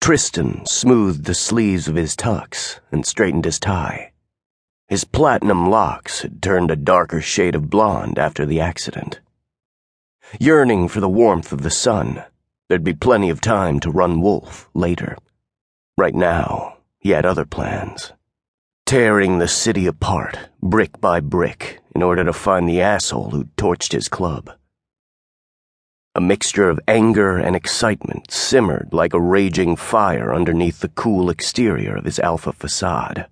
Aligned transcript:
Tristan 0.00 0.64
smoothed 0.64 1.26
the 1.26 1.34
sleeves 1.34 1.86
of 1.86 1.94
his 1.94 2.16
tux 2.16 2.80
and 2.90 3.04
straightened 3.04 3.44
his 3.44 3.60
tie. 3.60 4.12
His 4.88 5.04
platinum 5.04 5.68
locks 5.68 6.22
had 6.22 6.42
turned 6.42 6.70
a 6.70 6.76
darker 6.76 7.20
shade 7.20 7.54
of 7.54 7.68
blonde 7.68 8.18
after 8.18 8.46
the 8.46 8.60
accident. 8.60 9.20
Yearning 10.40 10.88
for 10.88 11.00
the 11.00 11.08
warmth 11.08 11.52
of 11.52 11.62
the 11.62 11.70
sun, 11.70 12.24
there'd 12.68 12.82
be 12.82 12.94
plenty 12.94 13.28
of 13.28 13.42
time 13.42 13.78
to 13.80 13.90
run 13.90 14.22
wolf 14.22 14.70
later. 14.72 15.18
Right 15.98 16.14
now, 16.14 16.78
he 16.98 17.10
had 17.10 17.26
other 17.26 17.44
plans. 17.44 18.12
Tearing 18.86 19.38
the 19.38 19.48
city 19.48 19.86
apart, 19.86 20.38
brick 20.62 20.98
by 21.00 21.20
brick, 21.20 21.80
in 21.94 22.02
order 22.02 22.24
to 22.24 22.32
find 22.32 22.66
the 22.66 22.80
asshole 22.80 23.30
who'd 23.30 23.54
torched 23.56 23.92
his 23.92 24.08
club. 24.08 24.50
A 26.20 26.22
mixture 26.22 26.68
of 26.68 26.78
anger 26.86 27.38
and 27.38 27.56
excitement 27.56 28.30
simmered 28.30 28.90
like 28.92 29.14
a 29.14 29.20
raging 29.20 29.74
fire 29.74 30.34
underneath 30.34 30.80
the 30.80 30.90
cool 30.90 31.30
exterior 31.30 31.96
of 31.96 32.04
his 32.04 32.18
alpha 32.18 32.52
facade. 32.52 33.26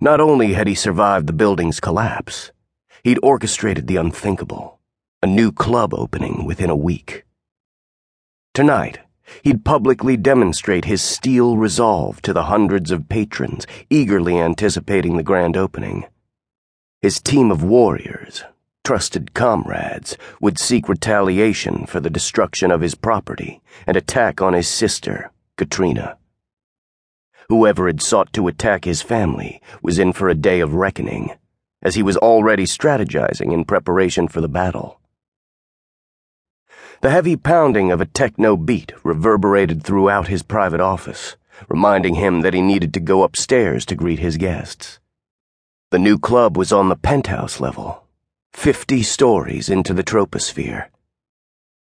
Not 0.00 0.20
only 0.20 0.52
had 0.52 0.68
he 0.68 0.76
survived 0.76 1.26
the 1.26 1.32
building's 1.32 1.80
collapse, 1.80 2.52
he'd 3.02 3.18
orchestrated 3.20 3.88
the 3.88 3.96
unthinkable 3.96 4.78
a 5.24 5.26
new 5.26 5.50
club 5.50 5.92
opening 5.92 6.44
within 6.44 6.70
a 6.70 6.76
week. 6.76 7.24
Tonight, 8.54 9.00
he'd 9.42 9.64
publicly 9.64 10.16
demonstrate 10.16 10.84
his 10.84 11.02
steel 11.02 11.56
resolve 11.56 12.22
to 12.22 12.32
the 12.32 12.44
hundreds 12.44 12.92
of 12.92 13.08
patrons 13.08 13.66
eagerly 13.90 14.38
anticipating 14.38 15.16
the 15.16 15.24
grand 15.24 15.56
opening. 15.56 16.06
His 17.02 17.20
team 17.20 17.50
of 17.50 17.64
warriors, 17.64 18.44
trusted 18.88 19.34
comrades 19.34 20.16
would 20.40 20.58
seek 20.58 20.88
retaliation 20.88 21.84
for 21.84 22.00
the 22.00 22.08
destruction 22.08 22.70
of 22.70 22.80
his 22.80 22.94
property 22.94 23.60
and 23.86 23.98
attack 23.98 24.40
on 24.40 24.54
his 24.54 24.66
sister, 24.66 25.30
Katrina. 25.58 26.16
Whoever 27.50 27.86
had 27.86 28.00
sought 28.00 28.32
to 28.32 28.48
attack 28.48 28.86
his 28.86 29.02
family 29.02 29.60
was 29.82 29.98
in 29.98 30.14
for 30.14 30.30
a 30.30 30.34
day 30.34 30.60
of 30.60 30.72
reckoning, 30.72 31.32
as 31.82 31.96
he 31.96 32.02
was 32.02 32.16
already 32.16 32.64
strategizing 32.64 33.52
in 33.52 33.66
preparation 33.66 34.26
for 34.26 34.40
the 34.40 34.48
battle. 34.48 34.98
The 37.02 37.10
heavy 37.10 37.36
pounding 37.36 37.92
of 37.92 38.00
a 38.00 38.06
techno 38.06 38.56
beat 38.56 38.94
reverberated 39.04 39.84
throughout 39.84 40.28
his 40.28 40.42
private 40.42 40.80
office, 40.80 41.36
reminding 41.68 42.14
him 42.14 42.40
that 42.40 42.54
he 42.54 42.62
needed 42.62 42.94
to 42.94 43.00
go 43.00 43.22
upstairs 43.22 43.84
to 43.84 43.94
greet 43.94 44.20
his 44.20 44.38
guests. 44.38 44.98
The 45.90 45.98
new 45.98 46.18
club 46.18 46.56
was 46.56 46.72
on 46.72 46.88
the 46.88 46.96
penthouse 46.96 47.60
level, 47.60 48.07
50 48.54 49.02
stories 49.02 49.68
into 49.68 49.94
the 49.94 50.02
troposphere. 50.02 50.86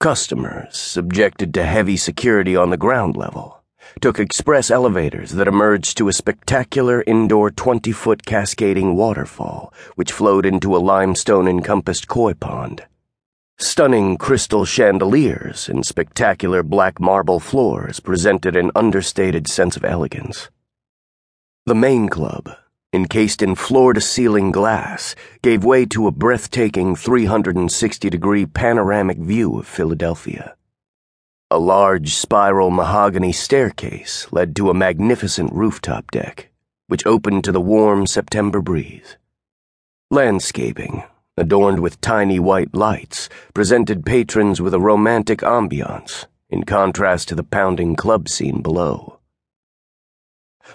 Customers, 0.00 0.76
subjected 0.76 1.54
to 1.54 1.64
heavy 1.64 1.96
security 1.96 2.54
on 2.54 2.70
the 2.70 2.76
ground 2.76 3.16
level, 3.16 3.62
took 4.00 4.18
express 4.18 4.70
elevators 4.70 5.32
that 5.32 5.48
emerged 5.48 5.96
to 5.96 6.08
a 6.08 6.12
spectacular 6.12 7.02
indoor 7.06 7.50
20 7.50 7.92
foot 7.92 8.24
cascading 8.24 8.96
waterfall 8.96 9.72
which 9.94 10.12
flowed 10.12 10.46
into 10.46 10.76
a 10.76 10.78
limestone 10.78 11.48
encompassed 11.48 12.08
koi 12.08 12.34
pond. 12.34 12.84
Stunning 13.58 14.16
crystal 14.16 14.64
chandeliers 14.64 15.68
and 15.68 15.86
spectacular 15.86 16.62
black 16.62 17.00
marble 17.00 17.38
floors 17.38 18.00
presented 18.00 18.56
an 18.56 18.70
understated 18.74 19.46
sense 19.46 19.76
of 19.76 19.84
elegance. 19.84 20.50
The 21.66 21.74
main 21.74 22.08
club, 22.08 22.50
encased 22.94 23.42
in 23.42 23.54
floor 23.54 23.92
to 23.92 24.00
ceiling 24.00 24.52
glass, 24.52 25.14
gave 25.42 25.64
way 25.64 25.84
to 25.84 26.06
a 26.06 26.12
breathtaking 26.12 26.94
360 26.94 28.08
degree 28.08 28.46
panoramic 28.46 29.18
view 29.18 29.58
of 29.58 29.66
Philadelphia. 29.66 30.54
A 31.50 31.58
large 31.58 32.14
spiral 32.14 32.70
mahogany 32.70 33.32
staircase 33.32 34.26
led 34.32 34.56
to 34.56 34.70
a 34.70 34.74
magnificent 34.74 35.52
rooftop 35.52 36.10
deck, 36.10 36.50
which 36.86 37.06
opened 37.06 37.44
to 37.44 37.52
the 37.52 37.60
warm 37.60 38.06
September 38.06 38.62
breeze. 38.62 39.16
Landscaping, 40.10 41.02
adorned 41.36 41.80
with 41.80 42.00
tiny 42.00 42.38
white 42.38 42.74
lights, 42.74 43.28
presented 43.52 44.06
patrons 44.06 44.60
with 44.60 44.72
a 44.72 44.80
romantic 44.80 45.40
ambiance 45.40 46.26
in 46.48 46.62
contrast 46.62 47.28
to 47.28 47.34
the 47.34 47.42
pounding 47.42 47.96
club 47.96 48.28
scene 48.28 48.62
below. 48.62 49.13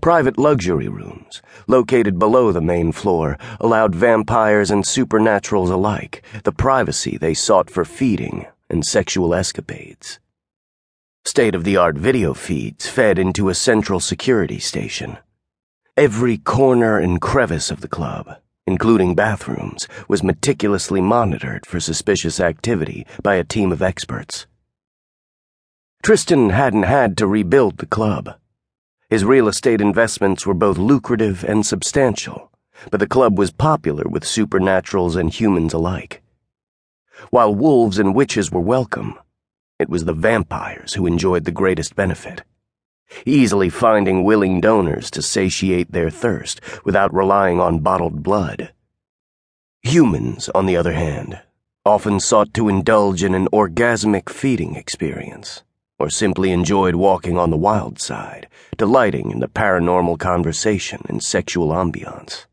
Private 0.00 0.36
luxury 0.36 0.88
rooms, 0.88 1.40
located 1.66 2.18
below 2.18 2.52
the 2.52 2.60
main 2.60 2.92
floor, 2.92 3.38
allowed 3.60 3.94
vampires 3.94 4.70
and 4.70 4.84
supernaturals 4.84 5.70
alike 5.70 6.22
the 6.44 6.52
privacy 6.52 7.16
they 7.16 7.34
sought 7.34 7.70
for 7.70 7.84
feeding 7.84 8.46
and 8.68 8.84
sexual 8.84 9.34
escapades. 9.34 10.18
State 11.24 11.54
of 11.54 11.64
the 11.64 11.76
art 11.76 11.96
video 11.96 12.34
feeds 12.34 12.88
fed 12.88 13.18
into 13.18 13.48
a 13.48 13.54
central 13.54 14.00
security 14.00 14.58
station. 14.58 15.18
Every 15.96 16.36
corner 16.36 16.98
and 16.98 17.20
crevice 17.20 17.70
of 17.70 17.80
the 17.80 17.88
club, 17.88 18.36
including 18.66 19.14
bathrooms, 19.14 19.88
was 20.08 20.22
meticulously 20.22 21.00
monitored 21.00 21.64
for 21.64 21.80
suspicious 21.80 22.38
activity 22.38 23.06
by 23.22 23.36
a 23.36 23.44
team 23.44 23.72
of 23.72 23.82
experts. 23.82 24.46
Tristan 26.02 26.50
hadn't 26.50 26.84
had 26.84 27.16
to 27.16 27.26
rebuild 27.26 27.78
the 27.78 27.86
club. 27.86 28.36
His 29.08 29.24
real 29.24 29.46
estate 29.46 29.80
investments 29.80 30.46
were 30.46 30.54
both 30.54 30.78
lucrative 30.78 31.44
and 31.44 31.64
substantial, 31.64 32.50
but 32.90 32.98
the 32.98 33.06
club 33.06 33.38
was 33.38 33.52
popular 33.52 34.02
with 34.02 34.24
supernaturals 34.24 35.14
and 35.14 35.32
humans 35.32 35.72
alike. 35.72 36.22
While 37.30 37.54
wolves 37.54 38.00
and 38.00 38.16
witches 38.16 38.50
were 38.50 38.60
welcome, 38.60 39.16
it 39.78 39.88
was 39.88 40.06
the 40.06 40.12
vampires 40.12 40.94
who 40.94 41.06
enjoyed 41.06 41.44
the 41.44 41.52
greatest 41.52 41.94
benefit, 41.94 42.42
easily 43.24 43.68
finding 43.68 44.24
willing 44.24 44.60
donors 44.60 45.08
to 45.12 45.22
satiate 45.22 45.92
their 45.92 46.10
thirst 46.10 46.60
without 46.84 47.14
relying 47.14 47.60
on 47.60 47.78
bottled 47.78 48.24
blood. 48.24 48.72
Humans, 49.82 50.48
on 50.48 50.66
the 50.66 50.76
other 50.76 50.94
hand, 50.94 51.40
often 51.84 52.18
sought 52.18 52.52
to 52.54 52.68
indulge 52.68 53.22
in 53.22 53.36
an 53.36 53.46
orgasmic 53.52 54.28
feeding 54.28 54.74
experience 54.74 55.62
or 55.98 56.10
simply 56.10 56.52
enjoyed 56.52 56.94
walking 56.94 57.38
on 57.38 57.50
the 57.50 57.56
wild 57.56 58.00
side, 58.00 58.48
delighting 58.76 59.30
in 59.30 59.40
the 59.40 59.48
paranormal 59.48 60.18
conversation 60.18 61.00
and 61.08 61.22
sexual 61.22 61.68
ambiance. 61.68 62.46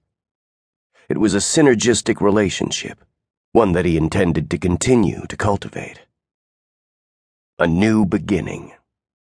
It 1.10 1.18
was 1.18 1.34
a 1.34 1.40
synergistic 1.40 2.22
relationship, 2.22 3.04
one 3.52 3.74
that 3.74 3.86
he 3.86 3.98
intended 3.98 4.50
to 4.50 4.58
continue 4.58 5.26
to 5.28 5.38
cultivate. 5.38 6.02
A 7.60 7.68
new 7.68 8.06
beginning, 8.06 8.74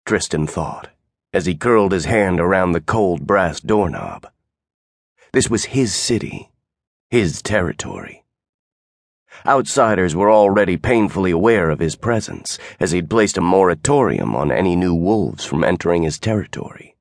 Tristan 0.04 0.46
thought, 0.46 0.90
as 1.32 1.46
he 1.46 1.54
curled 1.54 1.92
his 1.92 2.04
hand 2.04 2.38
around 2.38 2.72
the 2.72 2.80
cold 2.80 3.26
brass 3.26 3.60
doorknob. 3.60 4.26
This 5.32 5.48
was 5.48 5.64
his 5.64 5.94
city, 5.94 6.50
his 7.10 7.40
territory. 7.40 8.21
Outsiders 9.46 10.14
were 10.14 10.30
already 10.30 10.76
painfully 10.76 11.30
aware 11.30 11.70
of 11.70 11.80
his 11.80 11.96
presence, 11.96 12.58
as 12.78 12.92
he'd 12.92 13.10
placed 13.10 13.36
a 13.36 13.40
moratorium 13.40 14.36
on 14.36 14.52
any 14.52 14.76
new 14.76 14.94
wolves 14.94 15.44
from 15.44 15.64
entering 15.64 16.02
his 16.02 16.18
territory. 16.18 16.96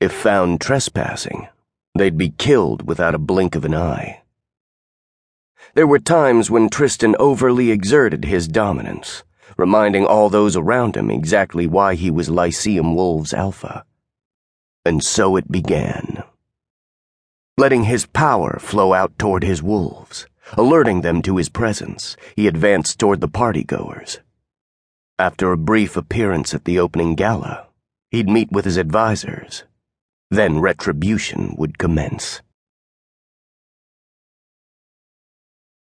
If 0.00 0.12
found 0.12 0.60
trespassing, 0.60 1.48
they'd 1.94 2.18
be 2.18 2.30
killed 2.30 2.86
without 2.86 3.14
a 3.14 3.18
blink 3.18 3.54
of 3.54 3.64
an 3.64 3.74
eye. 3.74 4.22
There 5.74 5.86
were 5.86 5.98
times 5.98 6.50
when 6.50 6.68
Tristan 6.68 7.14
overly 7.18 7.70
exerted 7.70 8.24
his 8.24 8.48
dominance, 8.48 9.22
reminding 9.56 10.06
all 10.06 10.28
those 10.28 10.56
around 10.56 10.96
him 10.96 11.10
exactly 11.10 11.66
why 11.66 11.94
he 11.94 12.10
was 12.10 12.30
Lyceum 12.30 12.94
Wolves 12.94 13.34
Alpha. 13.34 13.84
And 14.84 15.04
so 15.04 15.36
it 15.36 15.50
began. 15.52 16.24
Letting 17.56 17.84
his 17.84 18.06
power 18.06 18.58
flow 18.60 18.94
out 18.94 19.18
toward 19.18 19.42
his 19.42 19.62
wolves 19.62 20.26
Alerting 20.56 21.02
them 21.02 21.22
to 21.22 21.36
his 21.36 21.48
presence, 21.48 22.16
he 22.34 22.46
advanced 22.46 22.98
toward 22.98 23.20
the 23.20 23.28
partygoers. 23.28 24.18
After 25.18 25.52
a 25.52 25.58
brief 25.58 25.96
appearance 25.96 26.54
at 26.54 26.64
the 26.64 26.78
opening 26.78 27.14
gala, 27.14 27.66
he'd 28.10 28.28
meet 28.28 28.50
with 28.50 28.64
his 28.64 28.76
advisors. 28.76 29.64
Then 30.30 30.60
retribution 30.60 31.54
would 31.58 31.78
commence. 31.78 32.40